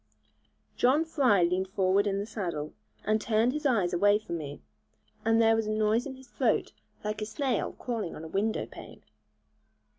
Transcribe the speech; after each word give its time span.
John 0.77 1.05
Fry 1.05 1.43
leaned 1.43 1.67
forward 1.67 2.07
in 2.07 2.17
the 2.17 2.25
saddle, 2.25 2.73
and 3.03 3.21
turned 3.21 3.53
his 3.53 3.67
eyes 3.67 3.93
away 3.93 4.17
from 4.17 4.39
me; 4.39 4.59
and 5.23 5.35
then 5.39 5.49
there 5.49 5.55
was 5.55 5.67
a 5.67 5.71
noise 5.71 6.07
in 6.07 6.15
his 6.15 6.27
throat 6.29 6.71
like 7.03 7.21
a 7.21 7.25
snail 7.27 7.73
crawling 7.73 8.15
on 8.15 8.23
a 8.23 8.27
window 8.27 8.65
pane. 8.65 9.03